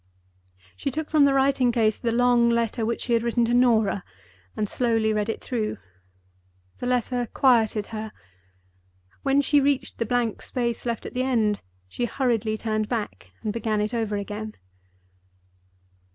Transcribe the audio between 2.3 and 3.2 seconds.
letter which she